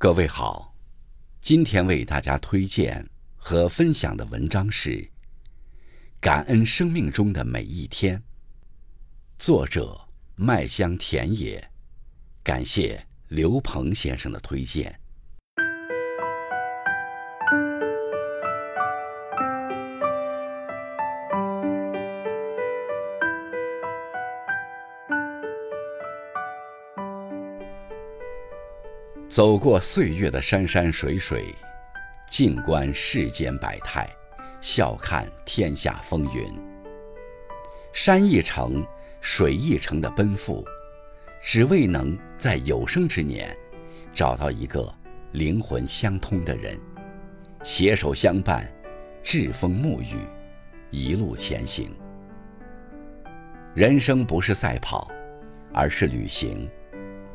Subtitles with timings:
[0.00, 0.76] 各位好，
[1.40, 4.90] 今天为大家推荐和分享的文章是
[6.20, 8.16] 《感恩生命中的每一天》，
[9.40, 10.00] 作者
[10.36, 11.68] 麦香田野，
[12.44, 15.00] 感谢刘鹏先生的推荐。
[29.38, 31.54] 走过岁月的山山水水，
[32.28, 34.10] 静观世间百态，
[34.60, 36.52] 笑看天下风云。
[37.92, 38.84] 山一程，
[39.20, 40.64] 水一程的奔赴，
[41.40, 43.56] 只为能在有生之年，
[44.12, 44.92] 找到一个
[45.30, 46.76] 灵魂相通的人，
[47.62, 48.68] 携手相伴，
[49.22, 50.16] 栉风沐雨，
[50.90, 51.88] 一路前行。
[53.72, 55.08] 人生不是赛跑，
[55.72, 56.68] 而是旅行，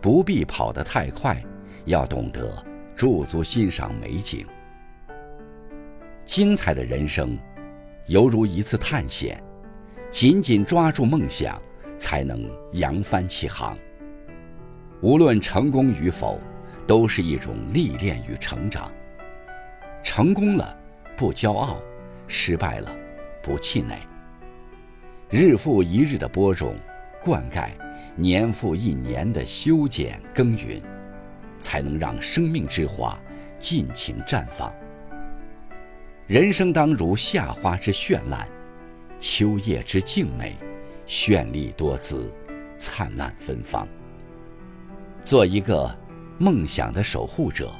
[0.00, 1.36] 不必跑得太快。
[1.84, 4.46] 要懂得驻足欣赏美景。
[6.24, 7.36] 精彩的人生，
[8.06, 9.42] 犹如一次探险，
[10.10, 11.60] 紧紧抓住梦想，
[11.98, 13.76] 才能扬帆起航。
[15.00, 16.38] 无论成功与否，
[16.86, 18.92] 都是一种历练与成长。
[20.02, 20.76] 成功了，
[21.16, 21.80] 不骄傲；
[22.28, 22.96] 失败了，
[23.42, 23.98] 不气馁。
[25.28, 26.76] 日复一日的播种、
[27.22, 27.70] 灌溉，
[28.16, 30.80] 年复一年的修剪耕耘。
[31.60, 33.16] 才能让生命之花
[33.60, 34.74] 尽情绽放。
[36.26, 38.48] 人生当如夏花之绚烂，
[39.18, 40.56] 秋叶之静美，
[41.06, 42.32] 绚丽多姿，
[42.78, 43.86] 灿烂芬芳。
[45.24, 45.94] 做一个
[46.38, 47.70] 梦想的守护者，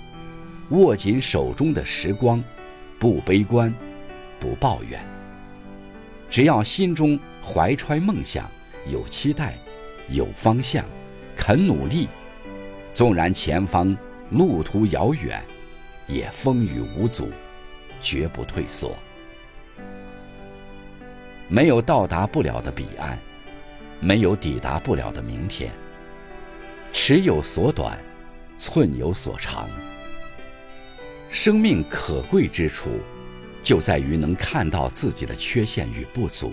[0.70, 2.42] 握紧手中的时光，
[2.98, 3.74] 不悲观，
[4.38, 5.00] 不抱怨。
[6.28, 8.48] 只要心中怀揣梦想，
[8.86, 9.54] 有期待，
[10.08, 10.84] 有方向，
[11.36, 12.08] 肯努力。
[12.92, 13.96] 纵然前方
[14.30, 15.42] 路途遥远，
[16.06, 17.30] 也风雨无阻，
[18.00, 18.96] 绝不退缩。
[21.48, 23.18] 没有到达不了的彼岸，
[24.00, 25.72] 没有抵达不了的明天。
[26.92, 27.98] 尺有所短，
[28.58, 29.68] 寸有所长。
[31.28, 32.90] 生命可贵之处，
[33.62, 36.52] 就在于能看到自己的缺陷与不足，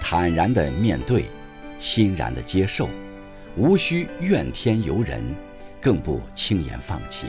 [0.00, 1.24] 坦然的面对，
[1.78, 2.88] 欣然的接受。
[3.56, 5.22] 无需怨天尤人，
[5.80, 7.26] 更不轻言放弃。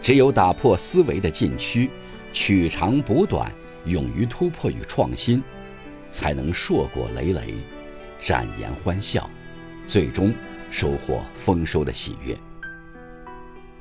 [0.00, 1.90] 只有打破思维的禁区，
[2.32, 3.50] 取长补短，
[3.84, 5.42] 勇于突破与创新，
[6.10, 7.54] 才能硕果累累，
[8.18, 9.28] 展颜欢笑，
[9.86, 10.34] 最终
[10.70, 12.36] 收获丰收的喜悦。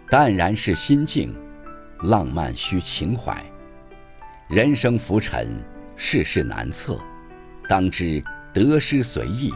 [0.10, 1.34] 淡然是心境，
[2.04, 3.36] 浪漫需情怀。
[4.50, 5.48] 人生浮沉，
[5.96, 7.00] 世事难测，
[7.68, 8.22] 当知
[8.54, 9.52] 得失随意。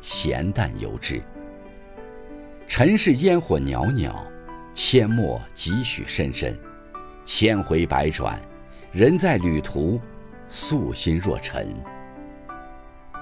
[0.00, 1.22] 闲淡由之。
[2.66, 4.14] 尘世烟火袅袅，
[4.74, 6.56] 阡陌几许深深。
[7.24, 8.40] 千回百转，
[8.92, 10.00] 人在旅途，
[10.48, 11.72] 素心若尘。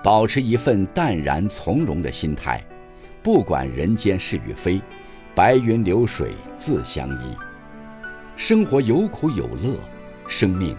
[0.03, 2.65] 保持一份淡然从容的心态，
[3.22, 4.81] 不管人间是与非，
[5.34, 7.37] 白云流水自相依。
[8.37, 9.77] 生活有苦有乐，
[10.28, 10.77] 生命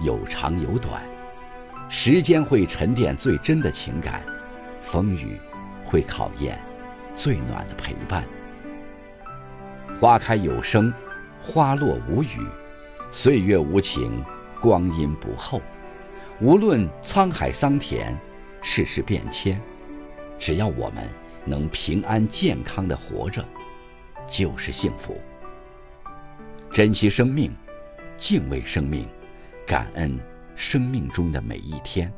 [0.00, 1.02] 有长有短，
[1.88, 4.22] 时间会沉淀最真的情感。
[4.82, 5.38] 风雨
[5.84, 6.58] 会考验
[7.14, 8.24] 最暖的陪伴。
[10.00, 10.92] 花开有声，
[11.40, 12.46] 花落无语，
[13.12, 14.22] 岁月无情，
[14.60, 15.62] 光阴不厚。
[16.40, 18.18] 无论沧海桑田，
[18.60, 19.60] 世事变迁，
[20.38, 21.04] 只要我们
[21.44, 23.44] 能平安健康的活着，
[24.26, 25.16] 就是幸福。
[26.70, 27.54] 珍惜生命，
[28.16, 29.08] 敬畏生命，
[29.64, 30.18] 感恩
[30.56, 32.12] 生命中的每一天。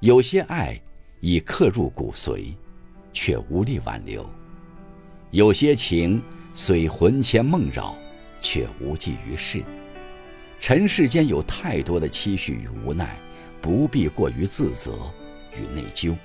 [0.00, 0.78] 有些爱。
[1.20, 2.54] 已刻入骨髓，
[3.12, 4.22] 却无力挽留；
[5.30, 6.22] 有些情
[6.54, 7.96] 虽魂牵梦绕，
[8.40, 9.62] 却无济于事。
[10.60, 13.16] 尘世间有太多的期许与无奈，
[13.60, 14.98] 不必过于自责
[15.56, 16.16] 与内疚。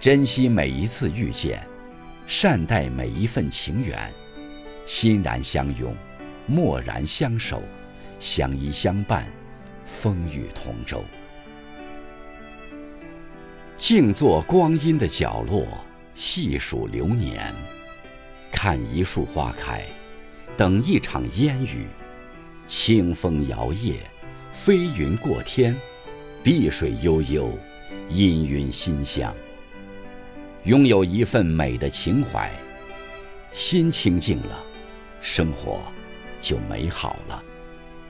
[0.00, 1.66] 珍惜每一次遇见，
[2.26, 4.12] 善待每一份情缘，
[4.86, 5.94] 欣然相拥，
[6.46, 7.60] 默然相守，
[8.20, 9.24] 相依相伴，
[9.84, 11.04] 风雨同舟。
[13.78, 15.64] 静坐光阴的角落，
[16.12, 17.54] 细数流年，
[18.50, 19.84] 看一树花开，
[20.56, 21.86] 等一场烟雨。
[22.66, 23.94] 清风摇曳，
[24.52, 25.76] 飞云过天，
[26.42, 27.56] 碧水悠悠，
[28.10, 29.32] 氤氲馨香。
[30.64, 32.50] 拥有一份美的情怀，
[33.52, 34.60] 心清净了，
[35.20, 35.80] 生活
[36.40, 37.40] 就美好了；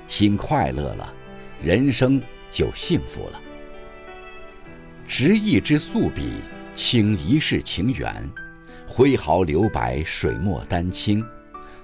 [0.09, 1.13] 心快乐了，
[1.63, 2.21] 人生
[2.51, 3.43] 就幸福了。
[5.09, 6.35] 执一支素笔，
[6.75, 8.31] 倾一世情缘，
[8.87, 11.25] 挥毫留白，水墨丹青，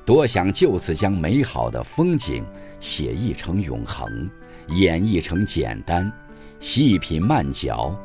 [0.04, 2.44] 多想就此将美好的风景
[2.80, 4.30] 写意成永恒，
[4.68, 6.12] 演绎成简单，
[6.60, 7.98] 细品慢嚼，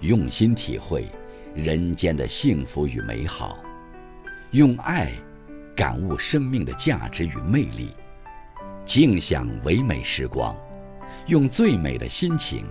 [0.00, 1.06] 用心体会
[1.54, 3.58] 人间的幸福与美好，
[4.50, 5.10] 用爱
[5.74, 7.94] 感悟生命的价值与魅力，
[8.84, 10.54] 静享唯美时光，
[11.26, 12.66] 用最美的心情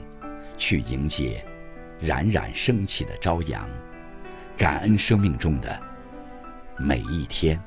[0.59, 1.43] 去迎接
[1.99, 3.67] 冉冉升起的朝阳。
[4.57, 5.79] 感恩生命中的
[6.77, 7.61] 每一天。